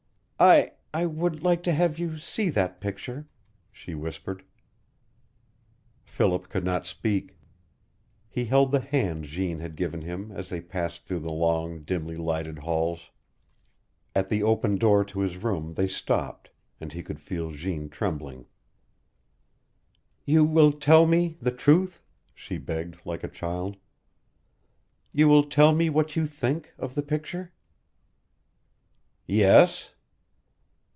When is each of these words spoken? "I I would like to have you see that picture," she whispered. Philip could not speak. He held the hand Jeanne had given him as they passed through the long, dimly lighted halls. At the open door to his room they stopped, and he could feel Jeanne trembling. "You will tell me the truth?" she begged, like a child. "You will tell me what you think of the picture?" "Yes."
"I 0.43 0.71
I 0.91 1.05
would 1.05 1.43
like 1.43 1.61
to 1.65 1.71
have 1.71 1.99
you 1.99 2.17
see 2.17 2.49
that 2.49 2.81
picture," 2.81 3.27
she 3.71 3.93
whispered. 3.93 4.41
Philip 6.03 6.49
could 6.49 6.63
not 6.63 6.87
speak. 6.87 7.37
He 8.27 8.45
held 8.45 8.71
the 8.71 8.79
hand 8.79 9.25
Jeanne 9.25 9.59
had 9.59 9.75
given 9.75 10.01
him 10.01 10.31
as 10.31 10.49
they 10.49 10.59
passed 10.59 11.05
through 11.05 11.19
the 11.19 11.31
long, 11.31 11.83
dimly 11.83 12.15
lighted 12.15 12.57
halls. 12.57 13.11
At 14.15 14.29
the 14.29 14.41
open 14.41 14.77
door 14.77 15.05
to 15.05 15.19
his 15.19 15.37
room 15.37 15.75
they 15.75 15.87
stopped, 15.87 16.49
and 16.79 16.91
he 16.91 17.03
could 17.03 17.19
feel 17.19 17.51
Jeanne 17.51 17.87
trembling. 17.89 18.47
"You 20.25 20.43
will 20.43 20.71
tell 20.71 21.05
me 21.05 21.37
the 21.39 21.51
truth?" 21.51 22.01
she 22.33 22.57
begged, 22.57 22.97
like 23.05 23.23
a 23.23 23.27
child. 23.27 23.77
"You 25.11 25.27
will 25.27 25.43
tell 25.47 25.71
me 25.71 25.91
what 25.91 26.15
you 26.15 26.25
think 26.25 26.73
of 26.79 26.95
the 26.95 27.03
picture?" 27.03 27.53
"Yes." 29.27 29.91